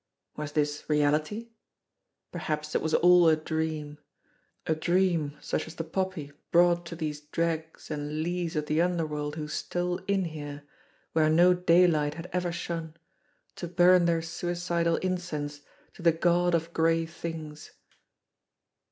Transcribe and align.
Was 0.35 0.53
this 0.53 0.83
reality? 0.87 1.49
Per 2.31 2.39
haps 2.39 2.73
it 2.73 2.81
was 2.81 2.95
all 2.95 3.29
a 3.29 3.35
dream 3.35 3.99
a 4.65 4.73
dream 4.73 5.37
such 5.39 5.67
as 5.67 5.75
the 5.75 5.83
poppy 5.83 6.31
brought 6.51 6.87
to 6.87 6.95
these 6.95 7.21
dregs 7.21 7.91
and 7.91 8.23
lees 8.23 8.55
of 8.55 8.65
the 8.65 8.81
underworld 8.81 9.35
who 9.35 9.47
stole 9.47 9.99
in 10.07 10.25
here, 10.25 10.63
where 11.13 11.29
no 11.29 11.53
daylight 11.53 12.15
had 12.15 12.31
ever 12.33 12.51
shone, 12.51 12.95
to 13.57 13.67
burn 13.67 14.05
their 14.05 14.23
suicidal 14.23 14.95
in 14.95 15.19
cense 15.19 15.61
to 15.93 16.01
the 16.01 16.11
God 16.11 16.55
of 16.55 16.73
Gray 16.73 17.05
Things 17.05 17.69